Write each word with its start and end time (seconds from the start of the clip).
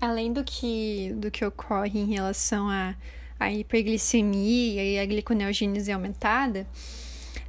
Além 0.00 0.32
do 0.32 0.44
que, 0.44 1.12
do 1.16 1.30
que 1.30 1.44
ocorre 1.44 1.98
em 1.98 2.06
relação 2.06 2.68
à, 2.68 2.94
à 3.38 3.52
hiperglicemia 3.52 4.84
e 4.84 4.98
a 4.98 5.04
gliconeogênese 5.04 5.90
aumentada, 5.90 6.66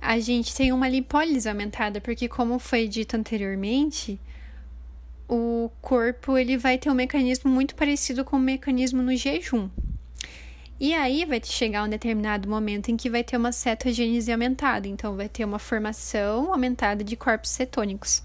a 0.02 0.20
gente 0.20 0.56
tem 0.56 0.72
uma 0.72 0.90
lipólise 0.90 1.48
aumentada, 1.48 2.02
porque 2.02 2.28
como 2.28 2.58
foi 2.58 2.88
dito 2.88 3.16
anteriormente, 3.16 4.20
o 5.28 5.70
corpo 5.82 6.38
ele 6.38 6.58
vai 6.58 6.78
ter 6.78 6.90
um 6.90 6.96
mecanismo 6.96 7.52
muito 7.52 7.76
parecido 7.76 8.26
com 8.26 8.38
o 8.38 8.40
mecanismo 8.40 9.02
no 9.02 9.16
jejum. 9.16 9.70
E 10.80 10.94
aí 10.94 11.26
vai 11.26 11.42
chegar 11.44 11.84
um 11.84 11.90
determinado 11.90 12.50
momento 12.50 12.90
em 12.90 12.96
que 12.96 13.10
vai 13.10 13.24
ter 13.24 13.36
uma 13.36 13.52
cetogênese 13.52 14.32
aumentada, 14.32 14.88
então 14.88 15.16
vai 15.16 15.28
ter 15.28 15.44
uma 15.44 15.60
formação 15.60 16.52
aumentada 16.52 17.04
de 17.04 17.16
corpos 17.18 17.52
cetônicos. 17.52 18.24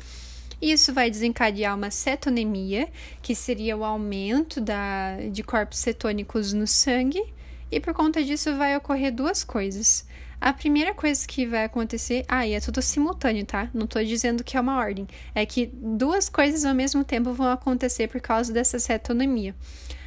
Isso 0.65 0.95
vai 0.95 1.11
desencadear 1.11 1.77
uma 1.77 1.91
cetonemia, 1.91 2.89
que 3.21 3.35
seria 3.35 3.77
o 3.77 3.85
aumento 3.85 4.63
da, 4.63 5.19
de 5.31 5.43
corpos 5.43 5.79
cetônicos 5.79 6.55
no 6.55 6.67
sangue, 6.67 7.23
e 7.71 7.79
por 7.79 7.93
conta 7.93 8.25
disso 8.25 8.57
vai 8.57 8.75
ocorrer 8.75 9.13
duas 9.13 9.45
coisas. 9.45 10.07
A 10.41 10.55
primeira 10.55 10.95
coisa 10.95 11.27
que 11.27 11.45
vai 11.45 11.65
acontecer, 11.65 12.25
ah, 12.27 12.47
e 12.47 12.55
é 12.55 12.61
tudo 12.61 12.81
simultâneo, 12.81 13.45
tá? 13.45 13.69
Não 13.75 13.87
tô 13.87 14.03
dizendo 14.03 14.43
que 14.43 14.57
é 14.57 14.61
uma 14.61 14.79
ordem. 14.79 15.07
É 15.35 15.45
que 15.45 15.67
duas 15.67 16.31
coisas 16.31 16.65
ao 16.65 16.75
mesmo 16.75 17.05
tempo 17.05 17.35
vão 17.35 17.51
acontecer 17.51 18.09
por 18.09 18.23
causa 18.23 18.51
dessa 18.51 18.79
cetonemia. 18.79 19.55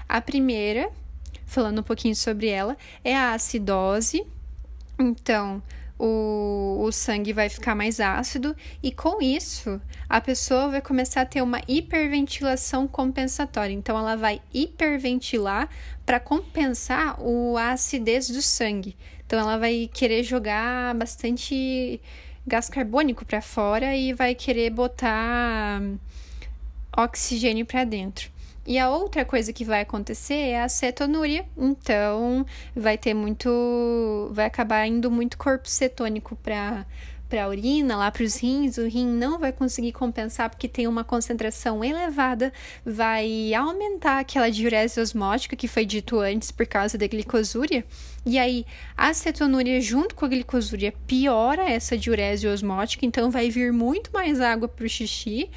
A 0.10 0.20
primeira, 0.20 0.90
falando 1.46 1.82
um 1.82 1.84
pouquinho 1.84 2.16
sobre 2.16 2.48
ela, 2.48 2.76
é 3.04 3.16
a 3.16 3.34
acidose. 3.34 4.26
Então, 4.98 5.62
o, 6.00 6.84
o 6.84 6.92
sangue 6.92 7.34
vai 7.34 7.50
ficar 7.50 7.76
mais 7.76 8.00
ácido 8.00 8.56
e 8.84 8.92
com 8.92 9.22
isso 9.22 9.82
a 10.08 10.22
pessoa 10.22 10.70
vai 10.70 10.82
começar 10.82 11.22
a 11.22 11.26
ter 11.26 11.42
uma 11.42 11.62
hiperventilação 11.68 12.88
compensatória. 12.88 13.74
Então 13.74 13.98
ela 13.98 14.16
vai 14.16 14.42
hiperventilar 14.54 15.70
para 16.06 16.20
compensar 16.20 17.20
o, 17.20 17.58
a 17.58 17.72
acidez 17.72 18.30
do 18.30 18.42
sangue. 18.42 18.96
Então 19.26 19.40
ela 19.40 19.58
vai 19.58 19.90
querer 19.94 20.24
jogar 20.24 20.94
bastante 20.96 22.00
gás 22.46 22.70
carbônico 22.70 23.26
para 23.26 23.42
fora 23.42 23.96
e 23.96 24.14
vai 24.14 24.34
querer 24.34 24.70
botar 24.70 25.82
oxigênio 26.96 27.66
para 27.66 27.84
dentro. 27.84 28.37
E 28.68 28.78
a 28.78 28.90
outra 28.90 29.24
coisa 29.24 29.54
que 29.54 29.64
vai 29.64 29.80
acontecer 29.80 30.34
é 30.34 30.62
a 30.62 30.68
cetonúria. 30.68 31.46
Então, 31.58 32.46
vai 32.76 32.98
ter 32.98 33.14
muito. 33.14 34.30
Vai 34.34 34.46
acabar 34.46 34.86
indo 34.86 35.10
muito 35.10 35.38
corpo 35.38 35.70
cetônico 35.70 36.36
para 36.36 36.86
para 37.30 37.44
a 37.44 37.50
urina, 37.50 37.98
lá 37.98 38.10
para 38.10 38.24
os 38.24 38.38
rins, 38.38 38.78
o 38.78 38.88
rim 38.88 39.06
não 39.06 39.38
vai 39.38 39.52
conseguir 39.52 39.92
compensar 39.92 40.50
porque 40.50 40.68
tem 40.68 40.88
uma 40.88 41.04
concentração 41.04 41.84
elevada, 41.84 42.54
vai 42.86 43.54
aumentar 43.54 44.20
aquela 44.20 44.50
diurese 44.50 45.00
osmótica 45.00 45.54
que 45.56 45.68
foi 45.68 45.86
dito 45.86 46.20
antes 46.20 46.52
por 46.52 46.66
causa 46.66 46.98
da 46.98 47.06
glicosúria. 47.06 47.84
E 48.26 48.40
aí, 48.40 48.66
a 48.96 49.14
cetonúria 49.14 49.82
junto 49.82 50.16
com 50.16 50.24
a 50.24 50.30
glicosúria 50.30 50.94
piora 51.06 51.70
essa 51.70 51.98
diurese 51.98 52.48
osmótica, 52.48 53.06
então 53.06 53.30
vai 53.30 53.50
vir 53.50 53.74
muito 53.74 54.10
mais 54.14 54.40
água 54.40 54.68
para 54.68 54.86
o 54.86 54.90
xixi, 54.90 55.50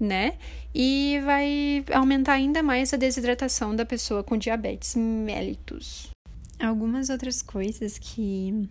né? 0.00 0.34
e 0.74 1.20
vai 1.24 1.84
aumentar 1.92 2.34
ainda 2.34 2.62
mais 2.62 2.92
a 2.94 2.96
desidratação 2.96 3.76
da 3.76 3.84
pessoa 3.84 4.24
com 4.24 4.36
diabetes 4.36 4.94
mellitus. 4.96 6.10
Algumas 6.58 7.10
outras 7.10 7.42
coisas 7.42 7.98
que 7.98 8.68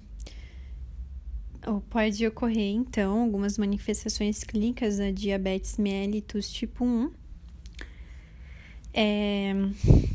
pode 1.90 2.26
ocorrer, 2.26 2.74
então, 2.74 3.22
algumas 3.22 3.58
manifestações 3.58 4.44
clínicas 4.44 4.98
da 4.98 5.12
diabetes 5.12 5.78
mellitus 5.78 6.52
tipo 6.52 6.84
1. 6.84 7.12
É, 8.94 9.54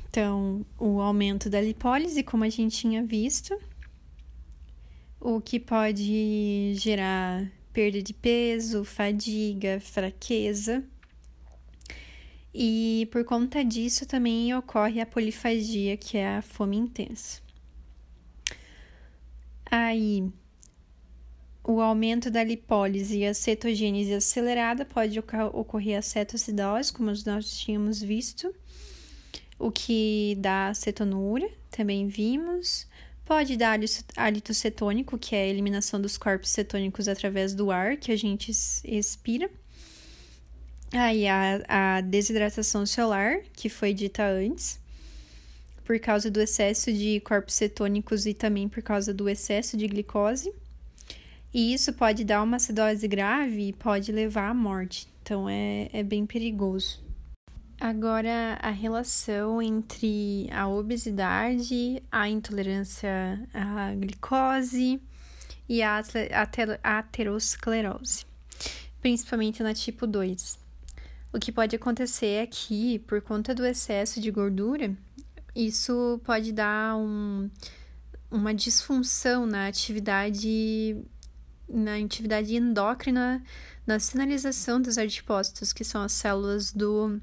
então, 0.08 0.66
o 0.78 1.00
aumento 1.00 1.48
da 1.48 1.60
lipólise, 1.60 2.22
como 2.22 2.42
a 2.42 2.48
gente 2.48 2.76
tinha 2.76 3.04
visto, 3.04 3.56
o 5.20 5.40
que 5.40 5.60
pode 5.60 6.74
gerar 6.74 7.48
perda 7.72 8.02
de 8.02 8.12
peso, 8.12 8.84
fadiga, 8.84 9.78
fraqueza 9.80 10.82
e 12.58 13.06
por 13.12 13.22
conta 13.22 13.62
disso 13.62 14.06
também 14.06 14.54
ocorre 14.54 14.98
a 14.98 15.04
polifagia, 15.04 15.94
que 15.94 16.16
é 16.16 16.38
a 16.38 16.42
fome 16.42 16.78
intensa. 16.78 17.42
Aí, 19.70 20.26
o 21.62 21.82
aumento 21.82 22.30
da 22.30 22.42
lipólise 22.42 23.18
e 23.18 23.26
a 23.26 23.34
cetogênese 23.34 24.14
acelerada 24.14 24.86
pode 24.86 25.18
ocorrer 25.18 25.98
a 25.98 26.02
cetoacidose, 26.02 26.94
como 26.94 27.12
nós 27.26 27.58
tínhamos 27.58 28.00
visto, 28.00 28.54
o 29.58 29.70
que 29.70 30.34
dá 30.38 30.72
cetonúria, 30.72 31.50
também 31.70 32.08
vimos. 32.08 32.86
Pode 33.26 33.54
dar 33.58 33.78
hálito 34.16 34.54
cetônico, 34.54 35.18
que 35.18 35.36
é 35.36 35.42
a 35.42 35.46
eliminação 35.46 36.00
dos 36.00 36.16
corpos 36.16 36.48
cetônicos 36.50 37.06
através 37.06 37.54
do 37.54 37.70
ar 37.70 37.98
que 37.98 38.12
a 38.12 38.16
gente 38.16 38.50
expira. 38.82 39.50
Aí 40.96 41.28
a, 41.28 41.62
a 41.68 42.00
desidratação 42.00 42.86
celular, 42.86 43.40
que 43.52 43.68
foi 43.68 43.92
dita 43.92 44.24
antes, 44.26 44.80
por 45.84 45.98
causa 46.00 46.30
do 46.30 46.40
excesso 46.40 46.92
de 46.92 47.20
corpos 47.20 47.54
cetônicos 47.54 48.26
e 48.26 48.34
também 48.34 48.68
por 48.68 48.82
causa 48.82 49.12
do 49.12 49.28
excesso 49.28 49.76
de 49.76 49.86
glicose. 49.86 50.52
E 51.52 51.72
isso 51.72 51.92
pode 51.92 52.24
dar 52.24 52.42
uma 52.42 52.56
acidose 52.56 53.06
grave 53.06 53.68
e 53.68 53.72
pode 53.72 54.10
levar 54.10 54.50
à 54.50 54.54
morte. 54.54 55.08
Então 55.22 55.48
é, 55.48 55.88
é 55.92 56.02
bem 56.02 56.26
perigoso. 56.26 57.04
Agora, 57.78 58.58
a 58.62 58.70
relação 58.70 59.60
entre 59.60 60.48
a 60.50 60.66
obesidade, 60.66 62.02
a 62.10 62.28
intolerância 62.28 63.46
à 63.52 63.94
glicose 63.94 65.00
e 65.68 65.82
a 65.82 66.02
aterosclerose, 66.82 68.24
principalmente 69.02 69.62
na 69.62 69.74
tipo 69.74 70.06
2. 70.06 70.65
O 71.36 71.38
que 71.38 71.52
pode 71.52 71.76
acontecer 71.76 72.42
é 72.42 72.46
que, 72.46 72.98
por 73.00 73.20
conta 73.20 73.54
do 73.54 73.66
excesso 73.66 74.22
de 74.22 74.30
gordura, 74.30 74.96
isso 75.54 76.18
pode 76.24 76.50
dar 76.50 76.96
um, 76.96 77.50
uma 78.30 78.54
disfunção 78.54 79.44
na 79.44 79.66
atividade 79.66 80.96
na 81.68 81.96
atividade 81.96 82.56
endócrina, 82.56 83.44
na 83.86 83.98
sinalização 83.98 84.80
dos 84.80 84.96
adipócitos, 84.96 85.74
que 85.74 85.84
são 85.84 86.00
as 86.00 86.12
células 86.12 86.72
do, 86.72 87.20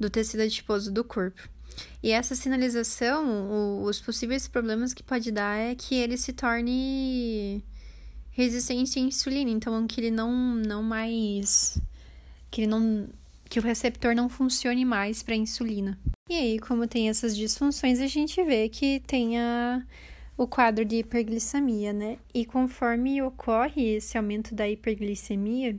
do 0.00 0.08
tecido 0.08 0.40
adiposo 0.40 0.90
do 0.90 1.04
corpo. 1.04 1.46
E 2.02 2.10
essa 2.10 2.34
sinalização, 2.34 3.50
o, 3.50 3.82
os 3.82 4.00
possíveis 4.00 4.48
problemas 4.48 4.94
que 4.94 5.02
pode 5.02 5.30
dar 5.30 5.58
é 5.58 5.74
que 5.74 5.94
ele 5.94 6.16
se 6.16 6.32
torne 6.32 7.62
resistente 8.30 8.98
à 8.98 9.02
insulina, 9.02 9.50
então 9.50 9.86
que 9.86 10.00
ele 10.00 10.10
não, 10.10 10.32
não 10.54 10.82
mais 10.82 11.78
que 12.54 12.60
ele 12.60 12.68
não 12.68 13.08
que 13.50 13.58
o 13.58 13.62
receptor 13.62 14.14
não 14.14 14.28
funcione 14.28 14.84
mais 14.84 15.22
para 15.22 15.34
insulina. 15.34 15.98
E 16.30 16.34
aí, 16.34 16.58
como 16.58 16.86
tem 16.86 17.08
essas 17.08 17.36
disfunções, 17.36 18.00
a 18.00 18.06
gente 18.06 18.42
vê 18.42 18.68
que 18.68 19.00
tem 19.06 19.38
a, 19.38 19.84
o 20.36 20.46
quadro 20.46 20.84
de 20.84 20.96
hiperglicemia, 20.96 21.92
né? 21.92 22.16
E 22.32 22.44
conforme 22.44 23.20
ocorre 23.20 23.96
esse 23.96 24.16
aumento 24.16 24.54
da 24.54 24.68
hiperglicemia, 24.68 25.76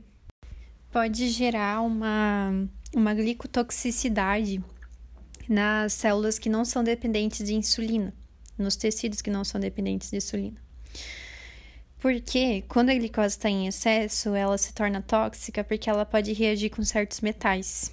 pode 0.92 1.28
gerar 1.30 1.80
uma, 1.80 2.68
uma 2.94 3.14
glicotoxicidade 3.14 4.62
nas 5.48 5.94
células 5.94 6.38
que 6.38 6.48
não 6.48 6.64
são 6.64 6.84
dependentes 6.84 7.44
de 7.44 7.54
insulina, 7.54 8.14
nos 8.56 8.76
tecidos 8.76 9.20
que 9.20 9.30
não 9.30 9.44
são 9.44 9.60
dependentes 9.60 10.10
de 10.10 10.18
insulina. 10.18 10.60
Porque 11.98 12.62
quando 12.68 12.90
a 12.90 12.94
glicose 12.94 13.36
está 13.36 13.48
em 13.48 13.66
excesso, 13.66 14.34
ela 14.34 14.58
se 14.58 14.72
torna 14.72 15.00
tóxica 15.00 15.64
porque 15.64 15.88
ela 15.88 16.04
pode 16.04 16.32
reagir 16.32 16.70
com 16.70 16.82
certos 16.82 17.20
metais. 17.20 17.92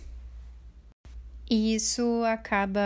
E 1.50 1.76
isso 1.76 2.24
acaba 2.26 2.82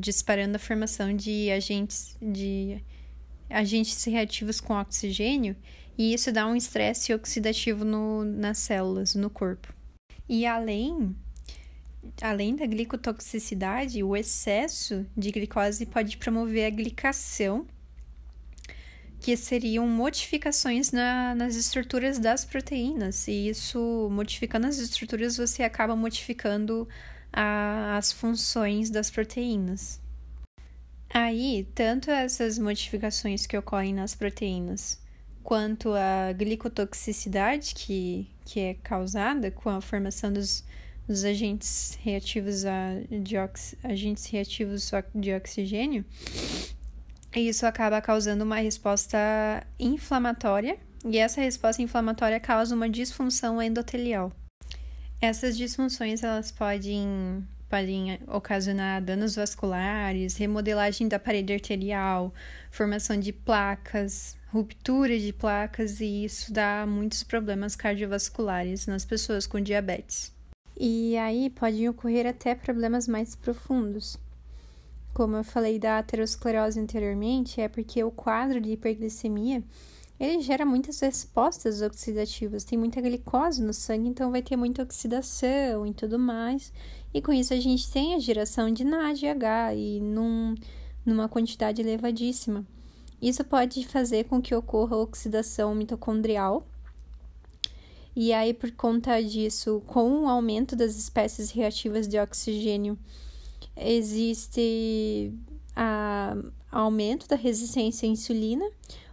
disparando 0.00 0.56
a 0.56 0.58
formação 0.58 1.14
de 1.14 1.50
agentes 1.50 2.16
de 2.20 2.82
agentes 3.48 4.04
reativos 4.04 4.60
com 4.60 4.74
oxigênio, 4.74 5.56
e 5.96 6.12
isso 6.12 6.30
dá 6.30 6.46
um 6.46 6.54
estresse 6.54 7.14
oxidativo 7.14 7.84
no, 7.84 8.24
nas 8.24 8.58
células, 8.58 9.14
no 9.14 9.30
corpo. 9.30 9.72
E 10.28 10.46
além 10.46 11.16
além 12.22 12.56
da 12.56 12.66
glicotoxicidade, 12.66 14.02
o 14.02 14.16
excesso 14.16 15.06
de 15.16 15.30
glicose 15.30 15.86
pode 15.86 16.16
promover 16.16 16.66
a 16.66 16.70
glicação 16.70 17.66
que 19.20 19.36
seriam 19.36 19.86
modificações 19.86 20.92
na, 20.92 21.34
nas 21.34 21.56
estruturas 21.56 22.18
das 22.18 22.44
proteínas. 22.44 23.26
E 23.28 23.48
isso, 23.48 24.08
modificando 24.10 24.66
as 24.66 24.78
estruturas, 24.78 25.36
você 25.36 25.62
acaba 25.62 25.96
modificando 25.96 26.88
a, 27.32 27.96
as 27.96 28.12
funções 28.12 28.90
das 28.90 29.10
proteínas. 29.10 30.00
Aí, 31.10 31.66
tanto 31.74 32.10
essas 32.10 32.58
modificações 32.58 33.46
que 33.46 33.56
ocorrem 33.56 33.94
nas 33.94 34.14
proteínas, 34.14 35.00
quanto 35.42 35.92
a 35.94 36.32
glicotoxicidade 36.34 37.74
que, 37.74 38.28
que 38.44 38.60
é 38.60 38.74
causada 38.74 39.50
com 39.50 39.70
a 39.70 39.80
formação 39.80 40.30
dos, 40.30 40.62
os 41.08 41.24
agentes 41.24 41.98
reativos 42.02 42.66
a 42.66 42.90
de 43.10 43.36
agentes 43.82 44.26
reativos 44.26 44.90
de 45.14 45.32
oxigênio, 45.32 46.04
e 47.34 47.48
isso 47.48 47.66
acaba 47.66 48.00
causando 48.00 48.44
uma 48.44 48.56
resposta 48.56 49.18
inflamatória, 49.78 50.78
e 51.04 51.18
essa 51.18 51.40
resposta 51.40 51.82
inflamatória 51.82 52.40
causa 52.40 52.74
uma 52.74 52.88
disfunção 52.88 53.60
endotelial. 53.62 54.32
Essas 55.20 55.56
disfunções 55.56 56.22
elas 56.22 56.50
podem 56.50 57.44
podem 57.68 58.18
ocasionar 58.28 59.02
danos 59.02 59.34
vasculares, 59.34 60.36
remodelagem 60.36 61.06
da 61.06 61.18
parede 61.18 61.52
arterial, 61.52 62.32
formação 62.70 63.20
de 63.20 63.30
placas, 63.32 64.36
ruptura 64.50 65.18
de 65.18 65.32
placas 65.32 66.00
e 66.00 66.24
isso 66.24 66.52
dá 66.52 66.86
muitos 66.86 67.22
problemas 67.22 67.76
cardiovasculares 67.76 68.86
nas 68.86 69.04
pessoas 69.04 69.46
com 69.46 69.60
diabetes. 69.60 70.32
E 70.80 71.16
aí 71.18 71.50
podem 71.50 71.88
ocorrer 71.88 72.26
até 72.26 72.54
problemas 72.54 73.06
mais 73.06 73.36
profundos. 73.36 74.16
Como 75.18 75.34
eu 75.34 75.42
falei 75.42 75.80
da 75.80 75.98
aterosclerose 75.98 76.78
anteriormente, 76.78 77.60
é 77.60 77.66
porque 77.66 78.04
o 78.04 78.10
quadro 78.12 78.60
de 78.60 78.70
hiperglicemia 78.70 79.64
ele 80.20 80.40
gera 80.40 80.64
muitas 80.64 81.00
respostas 81.00 81.82
oxidativas. 81.82 82.62
Tem 82.62 82.78
muita 82.78 83.00
glicose 83.00 83.60
no 83.60 83.74
sangue, 83.74 84.08
então 84.08 84.30
vai 84.30 84.42
ter 84.42 84.54
muita 84.54 84.80
oxidação 84.80 85.84
e 85.84 85.92
tudo 85.92 86.20
mais. 86.20 86.72
E 87.12 87.20
com 87.20 87.32
isso 87.32 87.52
a 87.52 87.58
gente 87.58 87.90
tem 87.90 88.14
a 88.14 88.20
geração 88.20 88.72
de 88.72 88.84
NADH 88.84 89.74
e 89.74 90.00
num, 90.00 90.54
numa 91.04 91.28
quantidade 91.28 91.82
elevadíssima. 91.82 92.64
Isso 93.20 93.42
pode 93.42 93.84
fazer 93.88 94.26
com 94.26 94.40
que 94.40 94.54
ocorra 94.54 94.96
oxidação 94.98 95.74
mitocondrial. 95.74 96.64
E 98.14 98.32
aí, 98.32 98.54
por 98.54 98.70
conta 98.70 99.20
disso, 99.20 99.82
com 99.84 100.22
o 100.22 100.28
aumento 100.28 100.76
das 100.76 100.94
espécies 100.94 101.50
reativas 101.50 102.06
de 102.06 102.20
oxigênio, 102.20 102.96
existe 103.80 105.32
a, 105.74 106.36
aumento 106.70 107.28
da 107.28 107.36
resistência 107.36 108.08
à 108.08 108.10
insulina, 108.10 108.64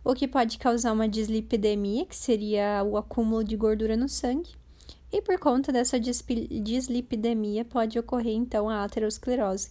o 0.03 0.13
que 0.13 0.27
pode 0.27 0.57
causar 0.57 0.93
uma 0.93 1.07
dislipidemia, 1.07 2.05
que 2.05 2.15
seria 2.15 2.83
o 2.83 2.97
acúmulo 2.97 3.43
de 3.43 3.55
gordura 3.55 3.97
no 3.97 4.07
sangue. 4.07 4.51
E 5.11 5.21
por 5.21 5.39
conta 5.39 5.71
dessa 5.71 5.99
dislipidemia, 5.99 7.63
pode 7.63 7.97
ocorrer 7.97 8.33
então 8.33 8.69
a 8.69 8.83
aterosclerose, 8.83 9.69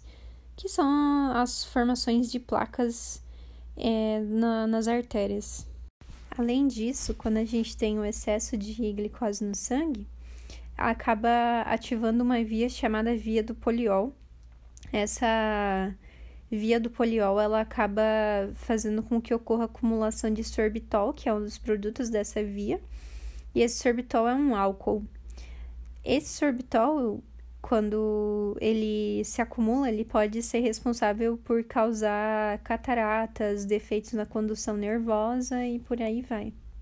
que 0.56 0.68
são 0.68 1.32
as 1.32 1.64
formações 1.64 2.30
de 2.30 2.40
placas 2.40 3.22
é, 3.76 4.20
na, 4.20 4.66
nas 4.66 4.88
artérias. 4.88 5.66
Além 6.36 6.66
disso, 6.66 7.14
quando 7.14 7.36
a 7.36 7.44
gente 7.44 7.76
tem 7.76 7.98
um 7.98 8.04
excesso 8.04 8.56
de 8.56 8.72
glicose 8.92 9.44
no 9.44 9.54
sangue, 9.54 10.06
acaba 10.76 11.62
ativando 11.62 12.24
uma 12.24 12.42
via 12.42 12.68
chamada 12.68 13.16
via 13.16 13.42
do 13.42 13.54
poliol. 13.54 14.12
Essa 14.94 15.92
via 16.48 16.78
do 16.78 16.88
poliol 16.88 17.40
ela 17.40 17.60
acaba 17.60 18.04
fazendo 18.54 19.02
com 19.02 19.20
que 19.20 19.34
ocorra 19.34 19.64
acumulação 19.64 20.32
de 20.32 20.44
sorbitol, 20.44 21.12
que 21.12 21.28
é 21.28 21.34
um 21.34 21.40
dos 21.40 21.58
produtos 21.58 22.08
dessa 22.10 22.44
via, 22.44 22.80
e 23.52 23.60
esse 23.60 23.82
sorbitol 23.82 24.28
é 24.28 24.34
um 24.36 24.54
álcool. 24.54 25.04
Esse 26.04 26.28
sorbitol 26.28 27.20
quando 27.60 28.56
ele 28.60 29.24
se 29.24 29.42
acumula, 29.42 29.88
ele 29.88 30.04
pode 30.04 30.40
ser 30.42 30.60
responsável 30.60 31.36
por 31.38 31.64
causar 31.64 32.58
cataratas, 32.58 33.64
defeitos 33.64 34.12
na 34.12 34.24
condução 34.24 34.76
nervosa 34.76 35.66
e 35.66 35.80
por 35.80 36.00
aí 36.00 36.22
vai. 36.22 36.52